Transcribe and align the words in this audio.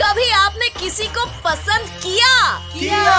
कभी 0.00 0.30
आपने 0.30 0.68
किसी 0.68 1.04
को 1.06 1.24
पसंद 1.44 1.88
किया? 2.02 2.58
किया। 2.72 3.16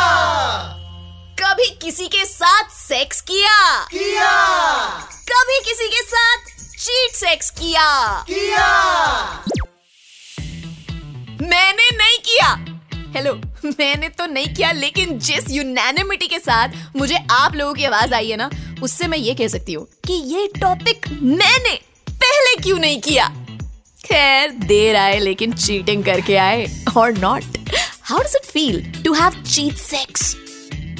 कभी 1.39 1.69
किसी 1.81 2.07
के 2.07 2.25
साथ 2.25 2.69
सेक्स 2.69 3.21
किया? 3.21 3.83
किया। 3.85 4.31
कभी 5.31 5.59
किसी 5.59 5.87
के 5.87 6.01
साथ 6.03 6.37
चीट 6.77 7.11
सेक्स 7.15 7.49
किया? 7.49 7.87
किया। 8.29 8.67
मैंने 11.41 11.89
नहीं 11.97 12.17
किया। 12.25 12.53
हेलो 13.15 13.33
मैंने 13.79 14.09
तो 14.09 14.25
नहीं 14.25 14.53
किया 14.53 14.71
लेकिन 14.71 15.19
जिस 15.19 15.49
यूनैनिमिटी 15.49 16.27
के 16.27 16.39
साथ 16.39 16.69
मुझे 16.95 17.17
आप 17.31 17.55
लोगों 17.55 17.73
की 17.73 17.85
आवाज़ 17.85 18.13
आई 18.13 18.29
है 18.29 18.37
ना 18.37 18.49
उससे 18.83 19.07
मैं 19.07 19.17
ये 19.17 19.33
कह 19.35 19.47
सकती 19.47 19.73
हूँ 19.73 19.87
कि 20.07 20.13
ये 20.13 20.47
टॉपिक 20.61 21.07
मैंने 21.09 21.75
पहले 22.09 22.55
क्यों 22.63 22.79
नहीं 22.79 23.01
किया? 23.01 23.44
खैर, 24.05 24.51
देर 24.65 24.95
आए, 24.95 25.19
लेकिन 25.19 25.53
चीटिंग 25.53 26.03
करके 26.03 26.35
आए 26.37 26.65
और 26.97 27.17
not 27.19 27.57
how 28.01 28.19
does 28.19 28.35
it 28.35 28.45
feel 28.45 28.81
to 29.03 29.13
have 29.13 29.43
cheat 29.43 29.73
sex 29.75 30.35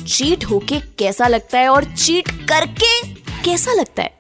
cheat 0.08 0.46
होके 0.46 0.80
कैसा 1.00 1.27
लगता 1.27 1.60
है, 1.60 1.68
और 1.70 1.84
चीट 1.96 2.27
करके 2.49 3.02
कैसा 3.44 3.73
लगता 3.73 4.04
है? 4.04 4.13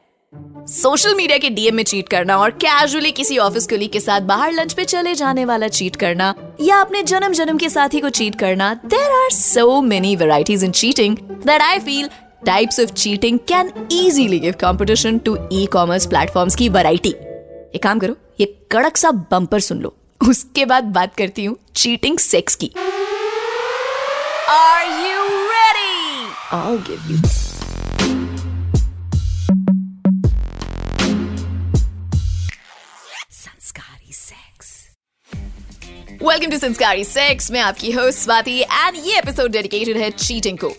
सोशल 0.67 1.15
मीडिया 1.15 1.37
के 1.37 1.49
डीएम 1.49 1.75
में 1.75 1.83
चीट 1.83 2.07
करना, 2.09 2.37
और 2.37 2.51
कैजुअली 2.63 3.11
किसी 3.11 3.37
ऑफ़िस 3.37 3.67
कलीग 3.67 3.91
के 3.91 3.99
साथ 3.99 4.21
बाहर 4.29 4.51
लंच 4.53 4.73
पे 4.73 4.85
चले 4.85 5.13
जाने 5.15 5.45
वाला 5.45 5.67
चीट 5.67 5.95
करना, 5.95 6.33
या 6.61 6.79
अपने 6.81 7.03
जन्म 7.03 7.33
जन्म 7.33 7.57
के 7.57 7.69
साथी 7.69 7.99
को 7.99 8.09
चीट 8.09 8.39
करना 8.39 8.73
there 8.85 9.11
are 9.13 9.29
so 9.31 9.81
many 9.81 10.15
varieties 10.15 10.63
in 10.63 10.71
cheating 10.71 11.17
that 11.45 11.61
I 11.61 11.79
feel 11.79 12.09
types 12.45 12.79
of 12.79 12.93
cheating 12.93 13.39
can 13.47 13.71
easily 13.91 14.39
give 14.39 14.53
competition 14.61 15.17
to 15.19 15.37
e 15.53 15.65
commerce 15.73 16.05
platforms 16.07 16.55
की 16.55 16.69
वैरायटी 16.69 17.09
एक 17.09 17.81
काम 17.83 17.99
करो 17.99 18.17
ये 18.39 18.45
कड़क 18.71 18.97
सा 18.97 19.09
बम्पर 19.31 19.59
सुन 19.59 19.79
लो। 19.81 19.93
उसके 20.21 20.65
बाद 20.65 20.83
बात 20.93 21.15
करती 21.15 21.43
हूँ 21.45 21.55
चीटिंग 21.75 22.17
सेक्स 22.19 22.55
की। 22.55 22.71
Are 24.49 24.85
you 25.01 25.23
ready 25.51 25.93
I'll 26.55 26.79
give 26.87 27.05
you 27.09 27.17
Sanskari 33.31 34.13
sex 34.13 34.73
welcome 36.23 36.51
to 36.51 36.57
Sanskari 36.57 37.03
sex 37.03 37.51
मैं 37.51 37.61
आपकी 37.61 37.91
होस्ट 37.91 38.19
स्वाति 38.19 38.59
एंड 38.61 38.95
ये 39.05 39.17
एपिसोड 39.17 39.51
डेडिकेटेड 39.51 39.97
है 39.97 40.09
चीटिंग 40.09 40.57
को। 40.57 40.69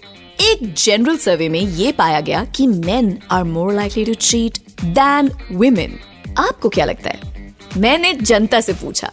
एक 0.42 0.72
जनरल 0.74 1.16
सर्वे 1.18 1.48
में 1.48 1.60
ये 1.60 1.92
पाया 1.92 2.20
गया 2.20 2.44
कि 2.56 2.66
men 2.66 3.18
are 3.30 3.44
more 3.44 3.72
likely 3.72 4.04
to 4.04 4.14
cheat 4.14 4.58
than 4.84 5.30
women 5.52 5.98
आपको 6.38 6.68
क्या 6.68 6.84
लगता 6.84 7.10
है? 7.10 7.35
मैंने 7.76 8.12
जनता 8.12 8.60
से 8.60 8.72
पूछा। 8.74 9.10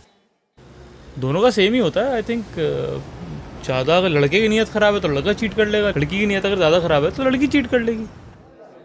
दोनों 1.19 1.41
का 1.41 1.49
सेम 1.51 1.73
ही 1.73 1.79
होता 1.79 2.01
है 2.01 2.13
आई 2.13 2.21
थिंक 2.29 2.45
uh, 2.45 3.65
ज़्यादा 3.65 3.97
अगर 3.97 4.09
लड़के 4.09 4.41
की 4.41 4.47
नीयत 4.49 4.69
खराब 4.69 4.93
है 4.93 4.99
तो 5.01 5.07
लड़का 5.07 5.33
चीट 5.33 5.53
कर 5.53 5.67
लेगा 5.67 5.89
लड़की 5.89 6.19
की 6.19 6.25
नीयत 6.25 6.45
अगर 6.45 6.55
ज़्यादा 6.55 6.79
खराब 6.79 7.03
है 7.03 7.11
तो 7.11 7.23
लड़की 7.23 7.47
चीट 7.47 7.67
कर 7.67 7.79
लेगी। 7.79 8.05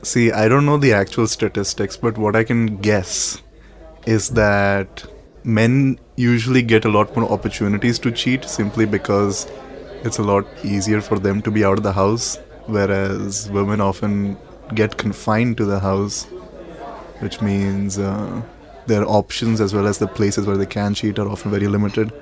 See 0.04 0.28
I 0.30 0.48
don't 0.48 0.62
know 0.62 0.76
the 0.78 0.84
actual 1.00 1.26
statistics 1.28 1.98
but 2.04 2.18
what 2.18 2.36
I 2.36 2.44
can 2.44 2.66
guess 2.82 3.14
is 4.08 4.32
that 4.34 5.02
men 5.58 5.96
usually 6.20 6.62
get 6.72 6.86
a 6.86 6.90
lot 6.90 7.18
more 7.18 7.28
opportunities 7.32 8.00
to 8.02 8.10
cheat 8.10 8.44
simply 8.56 8.86
because 8.96 9.44
it's 10.06 10.20
a 10.20 10.24
lot 10.24 10.66
easier 10.66 11.00
for 11.00 11.18
them 11.18 11.40
to 11.40 11.50
be 11.50 11.62
out 11.62 11.80
the 11.80 11.94
house 11.96 12.38
whereas 12.92 13.46
women 13.52 13.80
often 13.80 14.22
get 14.74 14.94
confined 15.02 15.56
to 15.56 15.70
the 15.70 15.80
house 15.82 16.26
which 16.32 17.38
means 17.42 17.98
their 18.88 19.04
options 19.18 19.60
as 19.60 19.74
well 19.74 19.86
as 19.92 19.98
the 19.98 20.08
places 20.18 20.46
where 20.46 20.56
they 20.56 20.70
can 20.74 20.94
cheat 20.94 21.18
are 21.18 21.28
often 21.28 21.50
very 21.50 21.68
limited. 21.76 22.12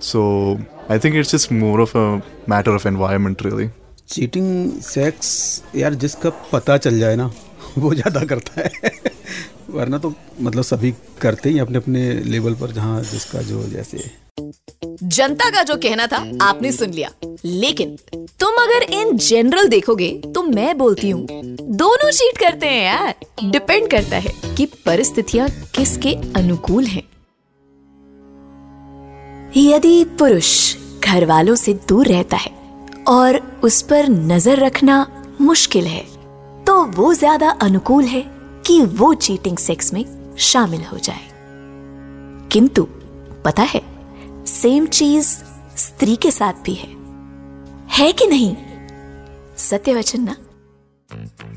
So 0.00 0.58
I 0.88 0.98
think 0.98 1.14
it's 1.14 1.30
just 1.30 1.50
more 1.52 1.80
of 1.80 1.94
a 1.94 2.22
matter 2.46 2.74
of 2.74 2.86
environment, 2.86 3.46
really. 3.48 3.70
Cheating 4.08 4.80
sex 4.82 5.28
यार 5.76 5.94
जिसका 6.02 6.30
पता 6.52 6.76
चल 6.76 6.98
जाए 6.98 7.16
ना 7.16 7.30
वो 7.78 7.92
ज़्यादा 7.94 8.24
करता 8.32 8.60
है 8.60 8.90
वरना 9.70 9.98
तो 9.98 10.12
मतलब 10.40 10.62
सभी 10.62 10.92
करते 11.20 11.50
ही 11.50 11.58
अपने 11.58 11.78
अपने 11.78 12.02
लेवल 12.32 12.54
पर 12.60 12.72
जहाँ 12.72 13.00
जिसका 13.02 13.42
जो 13.42 13.62
जैसे 13.68 14.10
जनता 15.02 15.48
का 15.50 15.62
जो 15.62 15.76
कहना 15.82 16.06
था 16.06 16.16
आपने 16.48 16.72
सुन 16.72 16.90
लिया 16.90 17.10
लेकिन 17.44 17.96
तुम 18.40 18.62
अगर 18.62 18.82
इन 18.94 19.16
जनरल 19.28 19.68
देखोगे 19.68 20.10
तो 20.31 20.31
मैं 20.54 20.76
बोलती 20.78 21.10
हूँ। 21.10 21.26
दोनों 21.72 22.10
चीट 22.10 22.38
करते 22.38 22.66
हैं 22.66 22.84
यार। 22.84 23.14
डिपेंड 23.44 23.90
करता 23.90 24.16
है 24.16 24.32
कि 24.56 24.66
परिस्थितियाँ 24.86 25.48
किसके 25.76 26.14
अनुकूल 26.36 26.84
हैं। 26.86 27.02
यदि 29.56 30.04
पुरुष 30.18 30.52
घर 31.04 31.24
वालों 31.24 31.54
से 31.54 31.74
दूर 31.88 32.06
रहता 32.06 32.36
है 32.36 32.50
और 33.08 33.38
उस 33.64 33.80
पर 33.82 34.08
नज़र 34.08 34.58
रखना 34.58 35.06
मुश्किल 35.40 35.86
है 35.86 36.04
तो 36.64 36.82
वो 36.92 37.12
ज़्यादा 37.14 37.50
अनुकूल 37.62 38.04
है 38.04 38.24
कि 38.66 38.80
वो 38.98 39.12
चीटिंग 39.14 39.58
सेक्स 39.58 39.92
में 39.94 40.04
शामिल 40.40 40.82
हो 40.82 40.98
जाए। 40.98 41.30
किंतु 42.52 42.86
पता 43.44 43.62
है 43.64 43.80
सेम 44.46 44.86
चीज़ 44.88 45.28
स्त्री 45.76 46.16
के 46.16 46.30
साथ 46.30 46.62
भी 46.64 46.74
है। 46.74 46.88
है 47.96 48.12
कि 48.12 48.26
नहीं? 48.26 48.54
सत्य 49.58 49.94
वचन 49.94 50.22
ना? 50.22 50.36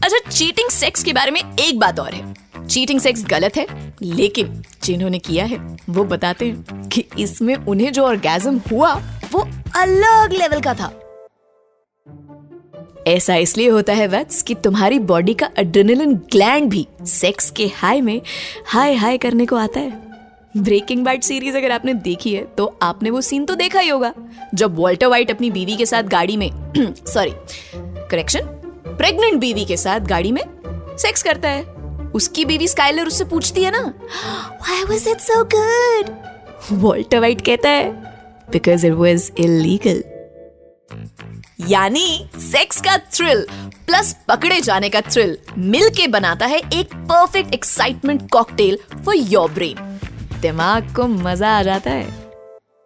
अच्छा 0.05 0.29
चीटिंग 0.29 0.69
सेक्स 0.69 1.03
के 1.03 1.13
बारे 1.13 1.31
में 1.31 1.39
एक 1.41 1.79
बात 1.79 1.99
और 1.99 2.13
है। 2.13 2.65
चीटिंग 2.65 2.99
सेक्स 2.99 3.23
गलत 3.25 3.55
है, 3.57 3.65
लेकिन 4.01 4.61
जिन्होंने 4.83 5.19
किया 5.19 5.45
है, 5.45 5.57
वो 5.89 6.03
बताते 6.03 6.45
हैं 6.45 6.87
कि 6.89 7.03
इसमें 7.19 7.55
उन्हें 7.55 7.91
जो 7.93 8.03
ऑर्गेजम 8.03 8.59
हुआ, 8.71 8.93
वो 9.33 9.39
अलग 9.75 10.33
लेवल 10.33 10.61
का 10.61 10.73
था। 10.73 10.91
ऐसा 13.07 13.35
इसलिए 13.35 13.69
होता 13.69 13.93
है, 13.93 14.07
वत्स, 14.07 14.41
कि 14.41 14.55
तुम्हारी 14.55 14.99
बॉडी 15.01 15.33
का 15.33 15.49
एड्रेनलिन 15.59 16.13
ग्लैंड 16.31 16.69
भी 16.69 16.87
सेक्स 17.03 17.49
के 17.51 17.67
हाई 17.75 18.01
में 18.01 18.21
हाय 18.67 18.93
हाय 18.95 19.17
करने 19.17 19.45
को 19.45 19.55
आता 19.55 19.79
है। 19.79 20.03
ब्रेकिंग 20.57 21.03
बैड 21.05 21.21
सीरीज़ 21.21 21.57
अगर 21.57 21.71
आपने 21.71 21.93
देखी 21.93 22.33
है 22.35 22.43
तो 22.57 22.65
आपने 22.81 23.09
वो 23.09 23.21
सीन 23.21 23.45
तो 23.45 23.55
देखा 23.55 23.79
ही 23.79 23.89
होगा, 23.89 24.13
जब 24.53 24.75
वॉल्टर 24.75 25.07
वाइट 25.07 25.31
अपनी 25.31 25.51
बीवी 25.51 25.75
के 25.75 25.85
साथ 25.85 26.03
गाड़ी 26.09 26.37
में 26.37 26.49
सॉरी 27.05 27.31
करेक्शन 28.09 28.54
प्रेग्नेंट 28.97 29.39
बीवी 29.39 29.65
के 29.65 29.77
साथ 29.77 29.99
गाड़ी 30.09 30.31
में 30.31 30.43
सेक्स 30.99 31.23
करता 31.23 31.49
है। 31.49 31.63
उसकी 32.15 32.45
बीवी 32.45 32.67
स्काइलर 32.67 33.07
उससे 33.07 33.25
पूछती 33.25 33.63
है 33.63 33.71
ना 33.71 33.81
why 33.81 34.83
was 34.83 35.07
it 35.07 35.19
so 35.21 35.43
good 35.55 36.09
Walter 36.81 37.19
White 37.19 37.41
कहता 37.45 37.69
है 37.69 37.89
बिकॉज़ 38.51 38.85
इट 38.87 38.93
वाज 38.93 39.31
इलीगल 39.39 40.03
यानी 41.69 42.29
सेक्स 42.41 42.81
का 42.81 42.97
थ्रिल 42.97 43.45
प्लस 43.87 44.15
पकड़े 44.27 44.59
जाने 44.61 44.89
का 44.89 45.01
थ्रिल 45.01 45.37
मिलके 45.57 46.07
बनाता 46.07 46.45
है 46.45 46.57
एक 46.73 46.93
perfect 47.11 47.53
excitement 47.53 48.29
cocktail 48.31 48.77
for 49.05 49.15
your 49.15 49.51
brain 49.51 49.99
दिमाग 50.41 50.93
को 50.95 51.07
मज़ा 51.07 51.57
आ 51.57 51.61
जाता 51.63 51.91
है। 51.91 52.09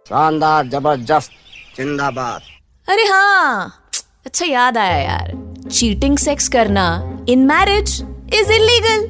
शानदार 0.05 0.67
ज़बरदस्त 0.67 1.31
जिंदाबाद। 1.77 2.41
अरे 2.87 3.03
हाँ 3.05 3.73
अच्छा 4.25 4.45
याद 4.45 4.77
आया 4.77 4.97
यार। 4.97 5.31
चीटिंग 5.71 6.17
सेक्स 6.17 6.47
करना 6.47 7.17
इन 7.29 7.39
मैरिज 7.39 7.89
इज़ 8.33 8.51
इलीगल। 8.51 9.07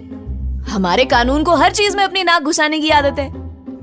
हमारे 0.70 1.06
कानून 1.06 1.44
को 1.44 1.56
हर 1.56 1.72
चीज़ 1.72 1.97
में 1.97 2.03
अपनी 2.03 2.24
नाक 2.24 2.42
घुसाने 2.42 2.80
की 2.80 2.90
आदत 2.90 3.20
है। 3.20 3.30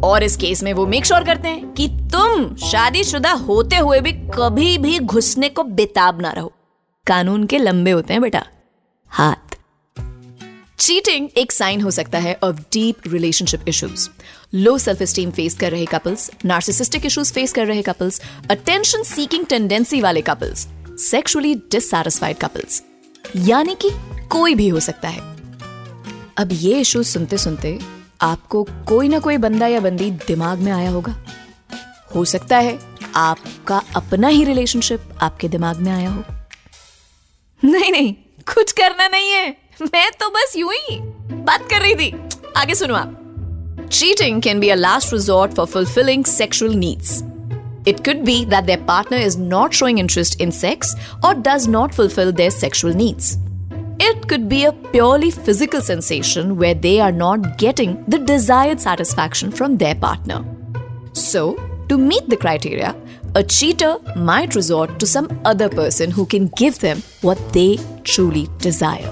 और 0.05 0.23
इस 0.23 0.37
केस 0.37 0.63
में 0.63 0.73
वो 0.73 0.87
मेक 0.87 1.07
श्योर 1.07 1.25
करते 1.25 1.49
हैं 1.49 1.73
कि 1.73 1.89
तुम 1.89 2.55
शादीशुदा 2.57 3.31
होते 3.31 3.77
हुए 3.77 4.01
भी 4.01 4.13
कभी 4.13 4.79
भी 4.79 4.99
घुसने 4.99 5.49
को 5.49 5.63
बेताब 5.63 6.21
ना 6.21 6.31
रहो। 6.31 6.53
कानून 7.07 7.47
के 7.47 7.59
लंबे 7.59 7.91
होते 7.91 8.13
हैं 8.13 8.23
बेटा। 8.23 8.47
हाथ। 9.09 9.59
चीटिंग 10.79 11.29
एक 11.37 11.53
साइन 11.53 11.81
हो 11.81 11.91
सकता 11.91 12.19
है 12.19 12.39
of 12.43 12.57
deep 12.57 12.97
relationship 13.07 13.61
issues 13.69 14.09
low 14.55 14.79
self 14.79 15.03
esteem 15.03 15.31
face 15.31 15.55
कर 15.55 15.71
रहे 15.71 15.85
कपल्स 15.85 16.31
नार्सिसिस्टिक 16.45 17.07
इश्यूज़ 17.07 17.33
फेस 17.33 17.53
कर 17.53 17.67
रहे 17.67 17.83
कपल्स 17.83 18.23
अटेंशन 18.51 19.03
सीकिंग 19.03 19.47
टेंडेंसी 19.47 20.01
वाले 20.01 20.21
कपल्स 20.21 20.69
सेक्सुअली 20.99 21.55
डिससैटिस्फाइड 21.55 22.37
कपल्स 22.37 22.83
यानी 23.37 23.75
कि 23.75 23.91
कोई 24.29 24.55
भी 24.55 24.69
हो 24.69 24.81
सकता 24.81 25.09
है। 25.09 25.21
अब 26.37 26.49
ये 26.53 26.81
इशू 26.81 27.03
सुनते 27.03 27.39
सुनते 27.39 27.79
आपको 28.21 28.63
कोई 28.89 29.09
ना 29.09 29.19
कोई 29.19 29.37
बंदा 29.37 29.67
या 29.67 29.81
बंदी 29.81 30.11
दिमाग 30.11 30.59
में 30.59 30.73
आया 30.73 30.91
होगा। 30.91 31.25
हो 32.15 32.25
सकता 32.25 32.59
है 32.59 32.79
आपका 33.15 33.83
अपना 33.97 34.29
ही 34.29 34.45
रिलेशनशिप 34.45 35.01
आपके 35.21 35.49
दिमाग 35.49 35.77
में 35.77 35.93
आया 35.93 36.11
हो। 36.11 36.25
नहीं 37.65 37.93
नहीं, 37.93 38.15
कुछ 38.55 38.73
करना 38.73 39.09
नहीं 39.09 39.31
है। 39.31 39.57
मैं 39.83 40.11
तो 40.21 40.31
बस 40.31 40.53
यूँ 40.57 40.73
ही 40.73 40.99
बात 41.33 41.71
कर 41.71 41.81
रही 41.81 41.95
थी। 41.95 42.17
आगे 42.57 42.75
सुनो 42.75 42.95
आप। 42.95 43.23
Cheating 43.93 44.43
can 44.43 44.61
be 44.61 44.69
a 44.69 44.77
last 44.77 45.07
resort 45.15 45.55
for 45.59 45.67
fulfilling 45.77 46.23
sexual 46.41 46.75
needs. 46.77 47.36
It 47.86 48.04
could 48.04 48.24
be 48.24 48.46
that 48.46 48.68
their 48.68 48.78
partner 48.78 49.18
is 49.18 49.38
not 49.38 49.74
showing 49.74 49.98
interest 49.98 50.40
in 50.40 50.52
sex 50.52 50.96
or 51.24 51.34
does 51.34 51.68
not 51.68 51.94
fulfill 51.94 52.32
their 52.32 52.52
sexual 52.52 52.94
needs. 52.94 53.38
It 54.00 54.28
could 54.28 54.48
be 54.48 54.66
a 54.66 54.72
purely 54.72 55.32
physical 55.32 55.82
sensation 55.82 56.58
where 56.58 56.74
they 56.74 57.00
are 57.00 57.12
not 57.12 57.58
getting 57.58 58.04
the 58.08 58.20
desired 58.20 58.80
satisfaction 58.80 59.52
from 59.52 59.78
their 59.78 59.96
partner. 59.96 60.44
So, 61.14 61.58
To 61.92 61.98
meet 61.98 62.30
the 62.30 62.38
criteria, 62.38 62.96
a 63.36 63.44
cheater 63.44 63.98
might 64.16 64.56
resort 64.56 64.98
to 65.00 65.06
some 65.06 65.28
other 65.44 65.68
person 65.68 66.10
who 66.10 66.26
can 66.26 66.48
give 66.56 66.80
them 66.80 67.04
what 67.22 67.38
they 67.52 67.80
truly 68.04 68.48
desire. 68.66 69.12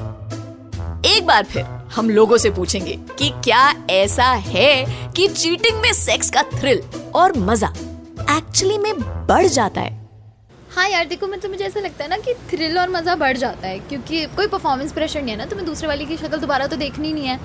एक 1.06 1.26
बार 1.26 1.44
फिर 1.44 1.66
हम 1.96 2.10
लोगों 2.10 2.38
से 2.38 2.50
पूछेंगे 2.50 2.98
कि 3.20 3.30
क्या 3.44 3.74
ऐसा 3.90 4.32
है 4.48 4.86
कि 5.16 5.28
चीटिंग 5.28 5.82
में 5.82 5.92
सेक्स 5.94 6.30
का 6.30 6.44
थ्रिल 6.56 6.82
और 7.16 7.38
मजा 7.38 7.74
एक्चुअली 8.37 8.79
में 8.79 9.01
बढ़ 9.27 9.47
जाता 9.49 9.81
है। 9.81 10.03
हाँ 10.71 10.89
यार 10.89 11.05
देखो 11.07 11.27
मतलब 11.27 11.51
मुझे 11.51 11.65
ऐसा 11.65 11.81
लगता 11.81 12.05
है 12.05 12.11
ना 12.11 12.17
कि 12.19 12.35
थ्रिल 12.51 12.79
और 12.79 12.89
मज़ा 12.91 13.15
बढ़ 13.17 13.37
जाता 13.37 13.69
है 13.69 13.79
क्योंकि 13.81 14.25
कोई 14.37 14.47
परफॉर्मेंस 14.49 14.93
प्रेशर 14.93 15.23
नहीं 15.23 15.31
है 15.31 15.39
ना 15.39 15.45
तुम्हें 15.47 15.67
दूसरे 15.67 15.89
वाले 15.89 16.05
की 16.05 16.17
शक्ल 16.17 16.39
दोबारा 16.39 16.67
तो 16.67 16.77
देखनी 16.77 17.13
नहीं 17.13 17.27
है। 17.27 17.39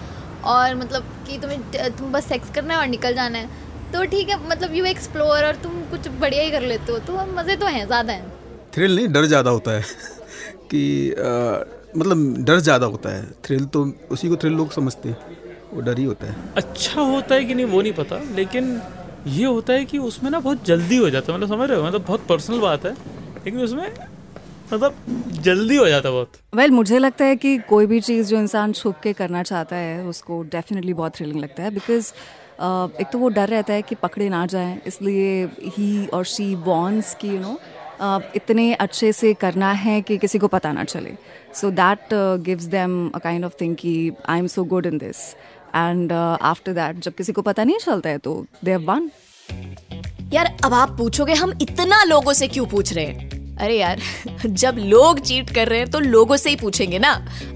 और 0.46 0.76
मतलब 0.76 1.04
कि 1.28 1.38
तुम्हें 1.38 1.92
तुम 1.98 2.12
बस 2.12 2.28
सेक्स 2.28 2.50
करना 2.52 2.74
है 2.74 2.80
और 2.80 2.88
निकल 2.88 3.14
जाना 3.16 3.38
है। 3.38 3.68
तो 3.94 4.04
ठीक 4.06 4.30
है 4.30 4.38
मतलब 4.50 4.74
यू 4.76 4.86
एक्सप्लोर 4.86 5.46
और 5.46 5.56
तुम 5.64 5.72
कुछ 5.92 6.08
बढ़िया 6.20 6.44
ही 6.44 6.52
कर 6.52 6.62
लेते 6.64 6.92
हो 6.92 7.00
तो 7.00 7.26
मज़े 7.34 7.56
तो 7.56 7.66
हैं 7.68 7.86
ज़्यादा 7.86 8.14
हैं। 8.14 8.32
थ्रिल 8.74 8.96
नहीं 8.96 9.08
डर 9.08 9.26
ज़्यादा 9.26 9.52
होता 9.52 9.72
है 9.72 9.82
कि 10.72 11.12
आ, 11.12 11.24
मतलब 11.98 12.44
डर 12.46 12.60
ज़्यादा 12.60 12.86
होता 12.88 13.10
है। 13.10 13.26
थ्रिल 13.46 13.66
तो 13.68 13.84
उसी 14.12 14.30
को 14.30 14.36
थ्रिल 14.36 14.54
लोग 14.54 14.72
समझते 14.72 15.10
हैं 15.10 15.38
वो 15.74 15.82
डर 15.82 15.98
ही 16.00 16.04
होता 16.06 16.28
है। 16.28 16.36
अच्छा 16.58 17.02
होता 17.02 17.36
है 17.36 17.46
कि 17.46 17.54
नहीं 17.54 17.66
वो 17.68 17.82
नहीं 17.82 17.94
पता 17.94 18.22
लेकिन 18.36 18.80
ये 19.28 19.46
होता 19.46 19.74
है 19.74 19.86
कि 19.86 19.98
उसमें 19.98 20.32
ना 20.32 20.40
बहुत 20.40 20.66
जल्दी 20.66 20.98
हो 20.98 21.10
जाता 21.10 21.34
है। 21.34 21.40
मतलब 21.40 21.58
समझ 21.58 21.70
रहे 21.70 21.80
हो? 21.80 21.86
मतलब 21.86 22.06
बहुत 22.06 22.26
पर्सनल 22.30 22.60
बात 22.60 22.86
है। 22.86 22.92
लेकिन 23.46 23.60
उसमें 23.62 23.94
मतलब 24.74 24.96
जल्दी 25.42 25.76
हो 25.76 25.88
जाता 25.88 26.10
बहुत। 26.10 26.32
वेल 26.56 26.64
well, 26.64 26.76
मुझे 26.76 26.98
लगता 27.00 27.26
है 27.26 27.36
कि 27.36 27.58
कोई 27.58 27.86
भी 27.86 28.00
चीज़ 28.00 28.28
जो 28.28 28.38
इंसान 28.38 28.74
छुप 28.74 28.96
के 29.04 29.14
करना 29.14 29.44
चाहता 29.44 29.76
है 29.76 30.04
उसको 30.04 30.42
डेफिनेटली 30.44 30.94
बहुत 30.94 31.16
थ्रिलिंग 31.16 31.40
लगता 31.40 31.64
है। 31.64 31.72
बिकॉज़ 31.72 32.12
uh, 32.58 33.02
एक 33.02 33.08
तो 33.14 33.18
वो 33.18 33.30
डर 33.30 33.48
रहता 33.48 33.74
है 33.74 33.82
कि 33.82 33.96
पकड़े 33.96 34.30
ना 34.30 34.46
जाएँ। 34.46 34.82
इसलिए 34.88 35.46
ही 35.46 36.08
और 36.08 36.24
शी 36.26 36.56
वॉन्स 36.56 37.16
की 37.16 37.28
यू 37.28 37.40
नो 37.40 37.60
इतने 38.36 38.74
अच्छे 38.74 39.12
से 39.14 39.34
करना 39.34 39.72
है 39.72 40.02
कि 40.02 40.18
किसी 40.18 40.40
को 40.40 40.48
पता 40.48 40.72
ना 40.72 40.84
चले। 40.84 41.14
So 41.54 41.72
that 41.72 42.14
gives 42.46 42.64
them 42.64 43.10
a 43.10 43.18
kind 43.18 43.46
of 43.46 43.54
thing 43.62 43.76
कि 43.76 44.12
I 44.30 44.40
am 44.40 44.48
so 44.48 44.64
good 44.64 44.86
in 44.86 44.98
this 44.98 45.36
and 45.76 46.12
after 46.12 46.74
that 46.74 47.00
जब 47.00 47.14
किसी 47.14 47.32
को 47.32 47.42
पता 47.42 47.64
नहीं 47.64 47.78
चलता 47.78 48.10
है 48.10 48.18
तो 48.18 48.46
दे 48.66 48.72
हैव 48.72 48.92
वन 48.92 49.10
यार, 50.34 50.46
अब 50.66 50.74
आप 50.74 50.90
पूछोगे, 50.98 51.34
हम 51.34 51.54
इतना 51.62 52.04
लोगों 52.04 52.34
से 52.34 52.48
क्यों 52.48 52.66
पूछ 52.66 52.94
रहे 52.94 53.06
हैं? 53.06 53.56
अरे 53.58 53.78
यार, 53.80 54.00
जब 54.46 54.76
लोग 54.80 55.20
चीट 55.20 55.50
कर 55.50 55.68
रहे 55.68 55.80
हैं 55.80 55.90
तो 55.92 56.00
लोगों 56.00 56.38
से 56.38 56.50
ही 56.50 56.56
पूछेंगे 56.56 57.00
ना। 57.00 57.12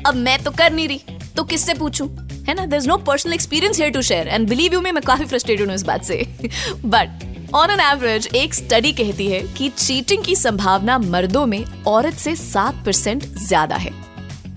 अब 0.08 0.16
मैं 0.16 0.44
तो 0.44 0.52
कर 0.52 0.72
नहीं 0.72 0.88
रही 0.88 1.18
तो 1.38 1.44
किससे 1.44 1.74
पूछूँ? 1.74 2.08
है 2.48 2.54
ना? 2.54 2.66
There 2.66 2.82
is 2.82 2.88
no 2.88 2.98
personal 2.98 3.34
experience 3.34 3.78
here 3.78 3.92
to 3.92 4.02
share 4.02 4.28
and 4.28 4.50
believe 4.50 4.74
you 4.74 4.82
me 4.82 4.92
मैं 4.92 5.04
काफ़ी 5.04 5.26
फ्रस्ट्रेटेड 5.26 5.68
हूँ 5.68 5.76
इस 5.76 5.84
बात 5.84 6.04
से। 6.04 6.18
बट 6.86 7.54
ऑन 7.56 7.72
एन 7.72 7.80
एवरेज 7.80 8.28
एक 8.36 8.54
स्टडी 8.54 8.92
कहती 8.94 9.28
है 9.28 9.42
कि 9.58 9.70
चीटिंग 9.70 10.24
की 10.24 10.36
संभावना 10.36 10.98
मर्दों 10.98 11.46
में 11.46 11.64
औरत 11.88 12.14
से 12.14 12.36
सात 12.36 12.86
परसेंट 12.86 13.24
ज़्यादा 13.24 13.76
है। 13.76 14.03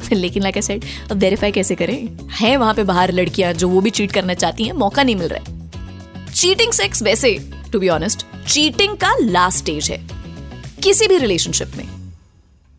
लेकिन 0.13 0.43
लाइक 0.43 0.57
आई 0.57 0.63
सेड 0.63 0.85
अब 1.11 1.17
वेरीफाई 1.17 1.53
कैसे 1.53 1.75
करें? 1.75 2.29
हैं 2.31 2.57
वहाँ 2.57 2.75
पे 2.75 2.85
बाहर 2.85 3.13
लड़कियाँ 3.13 3.53
जो 3.53 3.69
वो 3.69 3.81
भी 3.81 3.91
चीट 3.91 4.13
करना 4.13 4.35
चाहती 4.35 4.65
हैं 4.65 4.73
मौका 4.73 5.03
नहीं 5.03 5.17
मिल 5.17 5.29
रहा 5.29 5.45
है। 5.45 5.71
चीटिंग 6.33 6.73
सेक्स 6.73 7.03
वैसे 7.03 7.53
टू 7.73 7.81
बी 7.81 7.89
ऑनेस्ट 7.89 8.27
चीटिंग 8.49 8.97
का 8.97 9.15
लास्ट 9.21 9.59
स्टेज 9.59 9.91
है। 9.91 9.99
किसी 10.83 11.07
भी 11.07 11.19
रिलेशनशिप 11.19 11.73
में। 11.77 11.89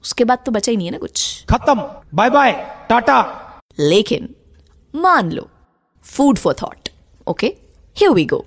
उसके 0.03 0.23
बाद 0.23 0.39
तो 0.45 0.51
बचा 0.51 0.71
ही 0.71 0.77
नहीं 0.77 0.87
है 0.87 0.91
ना 0.91 0.97
कुछ। 0.97 1.45
खत्म। 1.49 1.81
बाय 2.13 2.29
बाय 2.29 2.51
टाटा 2.89 3.19
लेकिन 3.79 4.29
मान 4.95 5.31
लो 5.31 5.49
food 6.03 6.37
for 6.37 6.55
thought 6.63 6.89
okay 7.27 7.47
here 7.97 8.11
we 8.11 8.25
go 8.25 8.45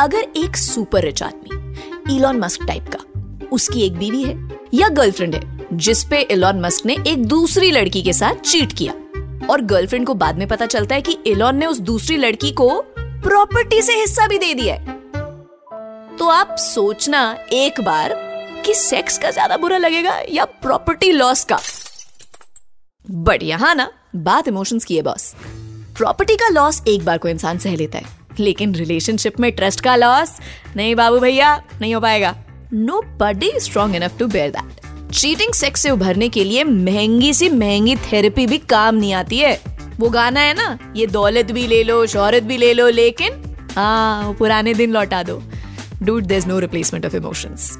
अगर 0.00 0.26
एक 0.36 0.56
सुपर 0.56 1.04
रिच 1.04 1.22
आदमी 1.22 2.16
इलॉन 2.16 2.36
मस्क 2.36 2.62
टाइप 2.62 2.90
का 2.94 2.98
उसकी 3.52 3.82
एक 3.82 3.92
बीवी 3.92 4.22
है 4.22 4.50
या 4.74 4.88
गर्लफ्रेंड 4.88 5.34
है 5.34 5.49
जिस 5.72 6.02
पे 6.04 6.20
इलॉन 6.22 6.60
मस्क 6.60 6.86
ने 6.86 6.96
एक 7.06 7.24
दूसरी 7.26 7.70
लड़की 7.70 8.02
के 8.02 8.12
साथ 8.12 8.40
चीट 8.42 8.72
किया। 8.72 8.92
और 9.46 9.60
गर्लफ्रेंड 9.62 10.06
को 10.06 10.14
बाद 10.14 10.38
में 10.38 10.46
पता 10.48 10.66
चलता 10.66 10.94
है 10.94 11.00
कि 11.00 11.16
इलॉन 11.26 11.56
ने 11.56 11.66
उस 11.66 11.78
दूसरी 11.80 12.16
लड़की 12.16 12.50
को 12.52 12.68
प्रॉपर्टी 12.96 13.80
से 13.82 13.94
हिस्सा 13.94 14.26
भी 14.26 14.38
दे 14.38 14.52
दिया 14.54 14.74
है। 14.74 14.98
तो 16.18 16.28
आप 16.28 16.56
सोचना 16.58 17.22
एक 17.52 17.80
बार 17.80 18.14
कि 18.66 18.74
सेक्स 18.74 19.18
का 19.18 19.30
ज़्यादा 19.30 19.56
बुरा 19.56 19.78
लगेगा 19.78 20.18
या 20.28 20.44
प्रॉपर्टी 20.44 21.12
लॉस 21.12 21.44
का। 21.44 21.58
बट 23.04 23.42
यहाँ 23.42 23.74
ना, 23.74 23.90
बात 24.16 24.48
इमोशंस 24.48 24.84
की 24.84 24.96
है 24.96 25.02
बॉस 25.02 25.34
प्रॉपर्टी 25.96 26.36
का 26.36 26.48
लॉस 26.48 26.82
एक 26.88 27.04
बार 27.04 27.18
को 27.18 27.28
इंसान 27.28 27.58
सह 27.58 27.76
लेता 27.76 27.98
है, 27.98 28.04
लेकिन 28.40 28.74
रिलेशनशिप 28.74 29.40
में 29.40 29.50
ट्रस्ट 29.52 29.80
का 29.80 29.96
लॉस 29.96 30.36
नहीं 30.76 30.94
बाबू 30.94 31.18
भैया, 31.18 31.56
नहीं 31.80 31.94
हो 31.94 32.00
पाएगा। 32.00 32.36
Nobody 33.18 33.52
strong 33.56 33.96
enough 33.96 34.18
to 34.18 34.26
bear 34.26 34.50
that 34.50 34.69
cheating 35.10 35.52
sex 35.54 35.80
से 35.80 35.90
उभरने 35.90 36.28
के 36.28 36.44
लिए 36.44 36.64
महँगी 36.64 37.32
सी 37.34 37.48
महँगी 37.50 37.94
थेरेपी 38.02 38.46
भी 38.46 38.58
काम 38.58 38.94
नहीं 38.94 39.12
आती 39.14 39.38
है। 39.38 39.60
वो 40.00 40.08
गाना 40.10 40.40
है 40.40 40.54
ना, 40.54 40.78
ये 40.96 41.06
दौलत 41.06 41.50
भी 41.52 41.66
ले 41.66 41.82
लो, 41.84 42.04
शोहरत 42.06 42.42
भी 42.42 42.56
ले 42.56 42.72
लो, 42.74 42.88
लेकिन 42.88 43.42
हाँ 43.76 44.32
पुराने 44.34 44.74
दिन 44.74 44.90
लौटा 44.90 45.22
दो। 45.22 45.42
Dude 46.02 46.24
there 46.24 46.46
no 46.46 46.58
replacement 46.58 47.06
of 47.06 47.16
emotions 47.16 47.70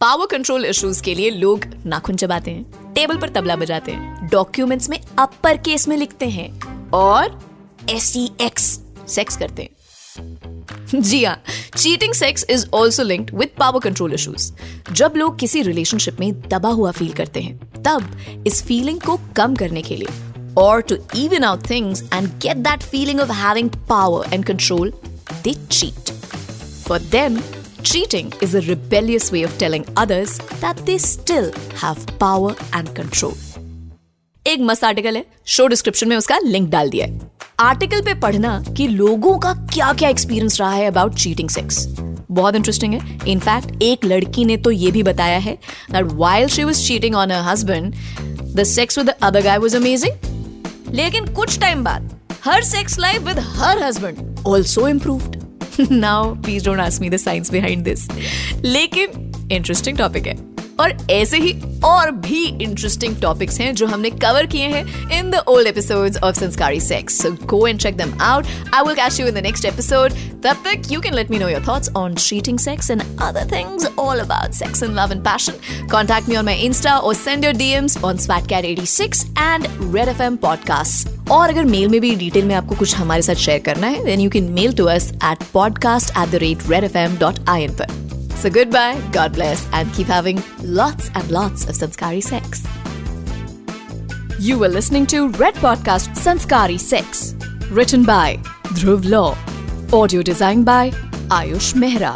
power 0.00 0.26
control 0.26 0.64
issues 0.64 1.02
के 1.02 1.14
लिए 1.14 1.30
लोग 1.30 1.64
नाखून 1.86 2.16
चबाते 2.16 2.50
हैं 2.50 2.92
टेबल 2.94 3.16
पर 3.16 3.28
तबला 3.28 3.56
बजाते 3.56 3.92
हैं 3.92 4.28
डॉक्यूमेंट्स 4.32 4.88
में 4.90 4.98
अपर 5.18 5.56
केस 5.56 5.88
में 5.88 5.96
लिखते 5.96 6.28
हैं, 6.28 6.90
और 6.90 7.38
एस 7.90 8.12
सेक्स 9.08 9.36
करते 9.36 9.62
हैं। 9.62 10.53
जी 11.00 11.24
हाँ 11.24 11.42
cheating 11.76 12.12
sex 12.14 12.46
is 12.50 12.66
also 12.74 13.02
linked 13.02 13.34
with 13.34 13.50
power 13.58 13.80
control 13.80 14.14
issues 14.14 14.52
जब 14.92 15.14
लोग 15.16 15.38
किसी 15.38 15.62
रिलेशनशिप 15.62 16.20
में 16.20 16.40
दबा 16.40 16.68
हुआ 16.68 16.90
फील 16.90 17.12
करते 17.12 17.40
हैं, 17.40 17.58
तब 17.82 18.44
इस 18.46 18.62
फीलिंग 18.62 19.00
को 19.00 19.18
कम 19.36 19.54
करने 19.54 19.82
के 19.82 19.96
लिए 19.96 20.08
और 20.58 20.80
to 20.80 20.96
even 21.16 21.44
out 21.44 21.70
things 21.70 22.02
and 22.02 22.28
get 22.28 22.56
that 22.56 22.82
feeling 22.82 23.20
of 23.20 23.32
having 23.32 23.70
power 23.70 24.34
and 24.34 24.44
control 24.44 24.92
they 25.44 25.54
cheat 25.70 26.12
for 26.86 26.98
them 26.98 27.40
Cheating 27.86 28.28
is 28.44 28.54
a 28.54 28.60
rebellious 28.60 29.26
way 29.32 29.40
of 29.46 29.56
telling 29.62 29.82
others 30.02 30.30
that 30.62 30.78
they 30.86 30.94
still 30.98 31.50
have 31.82 31.98
power 32.22 32.52
and 32.78 32.94
control. 32.98 33.34
एक 34.46 34.60
मस्त 34.60 34.84
article 34.84 35.16
है 35.16 35.24
show 35.46 35.66
description 35.66 36.08
में 36.08 36.16
उसका 36.16 36.38
link 36.38 36.70
डाल 36.70 36.90
दिया 36.90 37.06
है। 37.06 37.33
Article 37.58 38.00
पे 38.00 38.12
पढ़ना 38.14 38.62
कि 38.76 38.86
लोगों 38.88 39.38
का 39.38 39.52
क्या 39.72 39.92
क्या 39.92 40.08
एक्सपीरियंस 40.08 40.60
रहा 40.60 40.72
है 40.72 40.86
अबाउट 40.86 41.14
चीटिंग 41.14 41.48
सेक्स 41.48 41.86
बहुत 42.30 42.54
इंटरेस्टिंग 42.54 42.94
है। 42.94 43.18
इनफैक्ट 43.28 43.82
एक 43.82 44.04
लड़की 44.04 44.44
ने 44.44 44.56
तो 44.56 44.70
ये 44.70 44.90
भी 44.90 45.02
बताया 45.02 45.38
है 45.38 45.54
that 45.92 46.06
while 46.12 46.48
she 46.48 46.64
was 46.64 46.82
cheating 46.86 47.14
on 47.14 47.32
husband 47.48 47.94
the 48.56 48.64
sex 48.64 48.98
with 48.98 49.08
other 49.08 49.42
guy 49.42 49.58
was 49.58 49.76
amazing 49.76 50.92
लेकिन 50.94 51.32
कुछ 51.34 51.58
टाइम 51.60 51.84
बाद, 51.84 52.10
her 52.44 52.62
sex 52.64 52.98
life 52.98 53.22
with 53.22 53.38
her 53.38 53.82
husband 53.82 54.46
also 54.46 54.88
improved 54.88 55.90
now 55.90 56.34
please 56.34 56.64
don't 56.64 56.80
ask 56.80 57.02
me 57.02 57.10
the 57.10 57.16
science 57.16 57.50
behind 57.52 57.84
this 57.84 58.08
लेकिन 58.64 59.32
interesting 59.52 59.98
topic 59.98 60.26
है। 60.26 60.36
और 60.80 60.96
ऐसे 61.10 61.38
ही 61.38 61.52
और 61.84 62.10
भी 62.26 62.44
interesting 62.46 63.20
topics 63.22 63.60
हैं 63.60 63.74
जो 63.74 63.86
हमने 63.86 64.10
कवर 64.10 64.46
किए 64.54 64.68
हैं 64.68 64.84
in 65.18 65.30
the 65.30 65.42
old 65.48 65.68
episodes 65.68 66.18
of 66.18 66.36
Sanskari 66.36 66.80
sex 66.80 67.20
go 67.44 67.66
and 67.66 67.80
check 67.80 67.96
them 67.96 68.18
out 68.22 68.46
I 68.74 68.82
will 68.86 68.94
catch 68.94 69.20
you 69.20 69.26
in 69.26 69.34
the 69.34 69.42
next 69.42 69.64
episode 69.64 70.12
तब 70.44 70.62
तक 70.64 70.92
you 70.92 71.00
can 71.00 71.14
let 71.14 71.30
me 71.30 71.38
know 71.38 71.48
your 71.48 71.66
thoughts 71.68 71.90
on 71.96 72.14
cheating 72.24 72.58
sex 72.58 72.90
and 72.90 73.02
other 73.20 73.44
things 73.44 73.86
all 73.96 74.20
about 74.20 74.54
sex 74.54 74.82
and 74.82 74.94
love 74.94 75.10
and 75.10 75.24
passion. 75.24 75.54
Contact 75.88 76.28
me 76.28 76.36
on 76.36 76.44
my 76.44 76.56
Insta 76.58 77.02
or 77.02 77.14
send 77.14 77.44
your 77.44 77.52
DMs 77.54 77.96
on 78.02 78.16
Swatcat86 78.18 79.24
and 79.38 79.68
Red 79.94 80.08
FM 80.08 80.38
Podcasts. 80.38 81.06
और 81.30 81.48
अगर 81.48 81.64
mail 81.64 81.88
में 81.88 82.00
भी 82.00 82.14
detail 82.16 82.44
में 82.44 82.54
आपको 82.54 82.74
कुछ 82.74 82.94
हमारे 82.96 83.22
साथ 83.22 83.34
share 83.44 83.60
करना 83.66 83.86
है 83.86 84.04
then 84.04 84.20
you 84.20 84.30
can 84.30 84.50
mail 84.52 84.72
to 84.76 84.84
us 84.86 85.10
at 85.14 85.44
podcast 85.52 86.10
at 86.18 86.28
the 86.30 86.44
rate 86.44 86.70
red 86.70 86.84
F 86.84 86.98
M 86.98 87.16
dot 87.18 87.48
I 87.48 87.62
N 87.62 87.72
पर 87.72 88.03
So 88.36 88.50
goodbye, 88.50 89.00
God 89.10 89.32
bless, 89.32 89.66
and 89.72 89.92
keep 89.94 90.06
having 90.06 90.42
lots 90.62 91.10
and 91.14 91.30
lots 91.30 91.68
of 91.68 91.74
Sanskari 91.74 92.22
sex. 92.22 92.66
You 94.38 94.58
were 94.58 94.68
listening 94.68 95.06
to 95.06 95.28
Red 95.30 95.54
Podcast 95.54 96.14
Sanskari 96.16 96.78
Sex, 96.78 97.34
written 97.70 98.04
by 98.04 98.36
Dhruv 98.74 99.08
Law, 99.08 99.36
audio 99.92 100.22
design 100.22 100.64
by 100.64 100.90
Ayush 101.30 101.72
Mehra, 101.74 102.14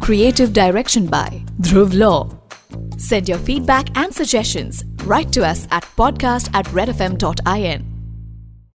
creative 0.00 0.54
direction 0.54 1.06
by 1.06 1.42
Dhruv 1.60 1.92
Law. 1.92 2.30
Send 2.96 3.28
your 3.28 3.38
feedback 3.38 3.94
and 3.98 4.14
suggestions 4.14 4.84
right 5.04 5.30
to 5.32 5.44
us 5.44 5.68
at 5.70 5.82
podcast 5.96 6.48
at 6.54 6.64
redfm.in. 6.66 7.87